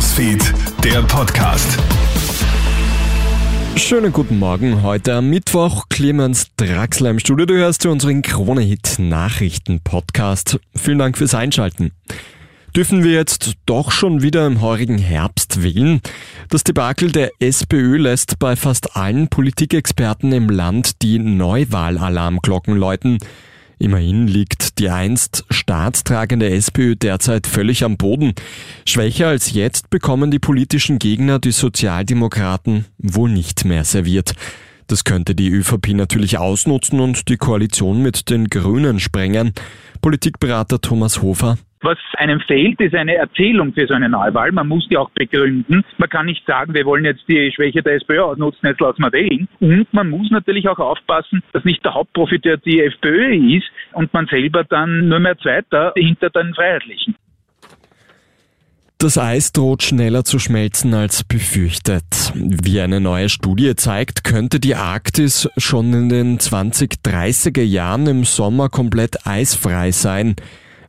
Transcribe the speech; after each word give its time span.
Newsfeed, 0.00 0.54
der 0.82 1.02
Podcast. 1.02 1.78
Schönen 3.76 4.14
guten 4.14 4.38
Morgen. 4.38 4.82
Heute 4.82 5.16
am 5.16 5.28
Mittwoch 5.28 5.90
Clemens 5.90 6.46
Draxler 6.56 7.10
im 7.10 7.18
Studio. 7.18 7.44
Du 7.44 7.52
hörst 7.52 7.82
zu 7.82 7.90
unseren 7.90 8.22
Krone-Hit 8.22 8.94
Nachrichten-Podcast. 8.98 10.58
Vielen 10.74 10.98
Dank 11.00 11.18
fürs 11.18 11.34
Einschalten. 11.34 11.92
Dürfen 12.74 13.04
wir 13.04 13.12
jetzt 13.12 13.56
doch 13.66 13.90
schon 13.90 14.22
wieder 14.22 14.46
im 14.46 14.62
heurigen 14.62 14.96
Herbst 14.96 15.62
wählen? 15.62 16.00
Das 16.48 16.64
Debakel 16.64 17.12
der 17.12 17.32
SPÖ 17.38 17.98
lässt 17.98 18.38
bei 18.38 18.56
fast 18.56 18.96
allen 18.96 19.28
Politikexperten 19.28 20.32
im 20.32 20.48
Land 20.48 21.02
die 21.02 21.18
Neuwahlalarmglocken 21.18 22.74
läuten. 22.74 23.18
Immerhin 23.80 24.26
liegt 24.26 24.78
die 24.78 24.90
einst 24.90 25.46
staatstragende 25.48 26.50
SPÖ 26.50 26.96
derzeit 26.96 27.46
völlig 27.46 27.82
am 27.82 27.96
Boden. 27.96 28.34
Schwächer 28.84 29.28
als 29.28 29.52
jetzt 29.54 29.88
bekommen 29.88 30.30
die 30.30 30.38
politischen 30.38 30.98
Gegner 30.98 31.38
die 31.38 31.50
Sozialdemokraten 31.50 32.84
wohl 32.98 33.30
nicht 33.30 33.64
mehr 33.64 33.84
serviert. 33.84 34.34
Das 34.86 35.04
könnte 35.04 35.34
die 35.34 35.48
ÖVP 35.48 35.94
natürlich 35.94 36.36
ausnutzen 36.36 37.00
und 37.00 37.30
die 37.30 37.38
Koalition 37.38 38.02
mit 38.02 38.28
den 38.28 38.50
Grünen 38.50 39.00
sprengen. 39.00 39.54
Politikberater 40.02 40.82
Thomas 40.82 41.22
Hofer. 41.22 41.56
Was 41.82 41.96
einem 42.18 42.40
fehlt, 42.40 42.78
ist 42.80 42.94
eine 42.94 43.14
Erzählung 43.14 43.72
für 43.72 43.86
so 43.86 43.94
eine 43.94 44.10
Neuwahl. 44.10 44.52
Man 44.52 44.68
muss 44.68 44.86
die 44.88 44.98
auch 44.98 45.10
begründen. 45.10 45.82
Man 45.96 46.08
kann 46.10 46.26
nicht 46.26 46.44
sagen, 46.44 46.74
wir 46.74 46.84
wollen 46.84 47.06
jetzt 47.06 47.24
die 47.26 47.50
Schwäche 47.52 47.82
der 47.82 47.94
SPÖ 47.94 48.20
ausnutzen, 48.20 48.68
jetzt 48.68 48.80
lassen 48.80 49.02
wir 49.02 49.12
wählen. 49.12 49.48
Und 49.60 49.92
man 49.92 50.10
muss 50.10 50.30
natürlich 50.30 50.68
auch 50.68 50.78
aufpassen, 50.78 51.42
dass 51.52 51.64
nicht 51.64 51.82
der 51.82 51.94
Hauptprofiteur 51.94 52.58
die 52.58 52.82
FPÖ 52.82 53.56
ist 53.56 53.66
und 53.92 54.12
man 54.12 54.26
selber 54.26 54.64
dann 54.64 55.08
nur 55.08 55.20
mehr 55.20 55.38
Zweiter 55.38 55.94
hinter 55.96 56.28
den 56.28 56.52
Freiheitlichen. 56.54 57.14
Das 58.98 59.16
Eis 59.16 59.52
droht 59.52 59.82
schneller 59.82 60.24
zu 60.24 60.38
schmelzen 60.38 60.92
als 60.92 61.24
befürchtet. 61.24 62.04
Wie 62.34 62.82
eine 62.82 63.00
neue 63.00 63.30
Studie 63.30 63.74
zeigt, 63.74 64.24
könnte 64.24 64.60
die 64.60 64.74
Arktis 64.74 65.48
schon 65.56 65.94
in 65.94 66.10
den 66.10 66.38
2030er 66.38 67.62
Jahren 67.62 68.06
im 68.06 68.24
Sommer 68.24 68.68
komplett 68.68 69.26
eisfrei 69.26 69.90
sein. 69.92 70.36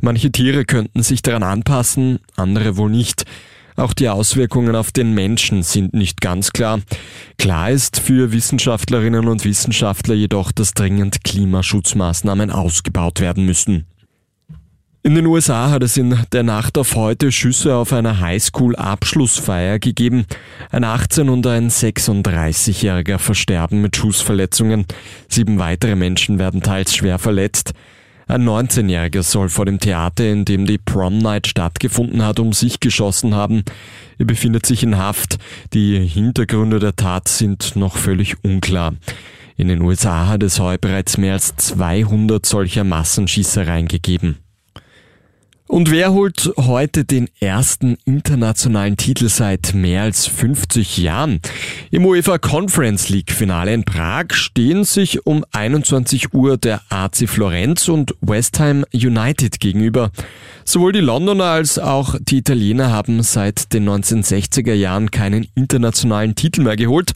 Manche 0.00 0.32
Tiere 0.32 0.64
könnten 0.64 1.02
sich 1.02 1.22
daran 1.22 1.42
anpassen, 1.42 2.20
andere 2.36 2.76
wohl 2.76 2.90
nicht. 2.90 3.24
Auch 3.76 3.92
die 3.92 4.08
Auswirkungen 4.08 4.76
auf 4.76 4.92
den 4.92 5.14
Menschen 5.14 5.62
sind 5.62 5.94
nicht 5.94 6.20
ganz 6.20 6.52
klar. 6.52 6.80
Klar 7.38 7.70
ist 7.70 7.98
für 7.98 8.32
Wissenschaftlerinnen 8.32 9.26
und 9.26 9.44
Wissenschaftler 9.44 10.14
jedoch, 10.14 10.52
dass 10.52 10.74
dringend 10.74 11.24
Klimaschutzmaßnahmen 11.24 12.50
ausgebaut 12.50 13.20
werden 13.20 13.46
müssen. 13.46 13.86
In 15.02 15.14
den 15.14 15.24
USA 15.24 15.70
hat 15.70 15.82
es 15.82 15.96
in 15.96 16.14
der 16.30 16.42
Nacht 16.42 16.76
auf 16.76 16.94
heute 16.94 17.32
Schüsse 17.32 17.74
auf 17.74 17.94
einer 17.94 18.20
Highschool-Abschlussfeier 18.20 19.78
gegeben. 19.78 20.26
Ein 20.70 20.84
18- 20.84 21.30
und 21.30 21.46
ein 21.46 21.70
36-Jähriger 21.70 23.16
versterben 23.16 23.80
mit 23.80 23.96
Schussverletzungen. 23.96 24.84
Sieben 25.26 25.58
weitere 25.58 25.96
Menschen 25.96 26.38
werden 26.38 26.60
teils 26.60 26.94
schwer 26.94 27.18
verletzt. 27.18 27.72
Ein 28.30 28.48
19-Jähriger 28.48 29.24
soll 29.24 29.48
vor 29.48 29.66
dem 29.66 29.80
Theater, 29.80 30.24
in 30.24 30.44
dem 30.44 30.64
die 30.64 30.78
Prom 30.78 31.18
Night 31.18 31.48
stattgefunden 31.48 32.24
hat, 32.24 32.38
um 32.38 32.52
sich 32.52 32.78
geschossen 32.78 33.34
haben. 33.34 33.64
Er 34.18 34.24
befindet 34.24 34.64
sich 34.64 34.84
in 34.84 34.98
Haft. 34.98 35.38
Die 35.72 35.98
Hintergründe 36.06 36.78
der 36.78 36.94
Tat 36.94 37.26
sind 37.26 37.74
noch 37.74 37.96
völlig 37.96 38.44
unklar. 38.44 38.94
In 39.56 39.66
den 39.66 39.82
USA 39.82 40.28
hat 40.28 40.44
es 40.44 40.60
heute 40.60 40.78
bereits 40.78 41.18
mehr 41.18 41.32
als 41.32 41.56
200 41.56 42.46
solcher 42.46 42.84
Massenschießereien 42.84 43.88
gegeben. 43.88 44.38
Und 45.70 45.92
wer 45.92 46.12
holt 46.12 46.52
heute 46.56 47.04
den 47.04 47.28
ersten 47.38 47.96
internationalen 48.04 48.96
Titel 48.96 49.28
seit 49.28 49.72
mehr 49.72 50.02
als 50.02 50.26
50 50.26 50.98
Jahren? 50.98 51.38
Im 51.92 52.04
UEFA 52.04 52.38
Conference 52.38 53.08
League 53.08 53.30
Finale 53.30 53.72
in 53.72 53.84
Prag 53.84 54.32
stehen 54.32 54.82
sich 54.82 55.26
um 55.26 55.44
21 55.52 56.34
Uhr 56.34 56.56
der 56.56 56.80
AC 56.88 57.28
Florenz 57.28 57.88
und 57.88 58.16
West 58.20 58.58
Ham 58.58 58.84
United 58.92 59.60
gegenüber. 59.60 60.10
Sowohl 60.64 60.90
die 60.90 60.98
Londoner 60.98 61.44
als 61.44 61.78
auch 61.78 62.16
die 62.20 62.38
Italiener 62.38 62.90
haben 62.90 63.22
seit 63.22 63.72
den 63.72 63.88
1960er 63.88 64.74
Jahren 64.74 65.12
keinen 65.12 65.46
internationalen 65.54 66.34
Titel 66.34 66.62
mehr 66.62 66.74
geholt. 66.74 67.12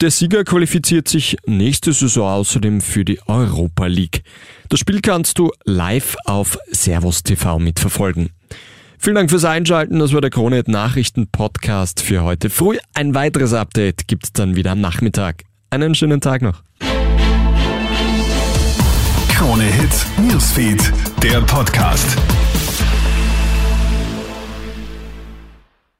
Der 0.00 0.10
Sieger 0.10 0.44
qualifiziert 0.44 1.08
sich 1.08 1.36
nächste 1.44 1.92
Saison 1.92 2.26
außerdem 2.26 2.80
für 2.80 3.04
die 3.04 3.20
Europa 3.26 3.86
League. 3.86 4.22
Das 4.70 4.80
Spiel 4.80 5.02
kannst 5.02 5.38
du 5.38 5.50
live 5.64 6.16
auf 6.24 6.58
Servus 6.70 7.22
TV 7.22 7.58
mitverfolgen. 7.58 8.30
Vielen 8.98 9.16
Dank 9.16 9.30
fürs 9.30 9.44
Einschalten. 9.44 9.98
Das 9.98 10.14
war 10.14 10.22
der 10.22 10.30
Krone 10.30 10.62
Nachrichten 10.66 11.26
Podcast 11.26 12.00
für 12.00 12.22
heute 12.22 12.48
früh. 12.48 12.78
Ein 12.94 13.14
weiteres 13.14 13.52
Update 13.52 14.08
gibt's 14.08 14.32
dann 14.32 14.56
wieder 14.56 14.72
am 14.72 14.80
Nachmittag. 14.80 15.44
Einen 15.68 15.94
schönen 15.94 16.22
Tag 16.22 16.40
noch. 16.40 16.62
Krone 19.28 19.64
Hit 19.64 20.06
Newsfeed, 20.18 20.92
der 21.22 21.42
Podcast. 21.42 22.16